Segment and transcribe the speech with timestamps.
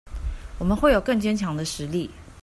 [0.57, 2.09] 我們會有更堅強的實力